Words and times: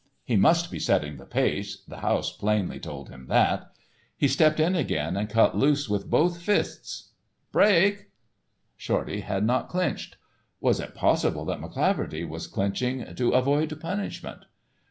He 0.23 0.35
must 0.35 0.71
be 0.71 0.79
setting 0.79 1.17
the 1.17 1.27
pace, 1.27 1.83
the 1.87 1.97
house 1.99 2.31
plainly 2.35 2.79
told 2.79 3.09
him 3.09 3.27
that. 3.27 3.69
He 4.17 4.27
stepped 4.27 4.59
in 4.59 4.75
again 4.75 5.15
and 5.15 5.29
cut 5.29 5.55
loose 5.55 5.87
with 5.87 6.09
both 6.09 6.41
fists. 6.41 7.11
"Break!" 7.51 8.09
Shorty 8.75 9.19
had 9.19 9.43
not 9.45 9.69
clinched. 9.69 10.17
Was 10.59 10.79
it 10.79 10.95
possible 10.95 11.45
that 11.45 11.61
McCleaverty 11.61 12.27
was 12.27 12.47
clinching 12.47 13.13
"to 13.13 13.29
avoid 13.33 13.79
punishment." 13.79 14.45